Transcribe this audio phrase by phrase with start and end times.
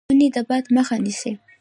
[0.09, 1.31] ونې د باد مخه نیسي.